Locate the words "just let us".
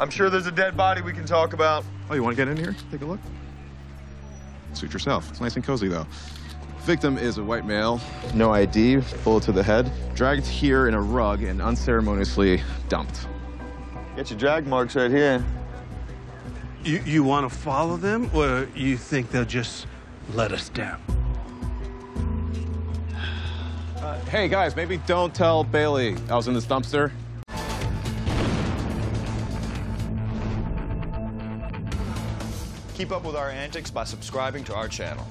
19.44-20.68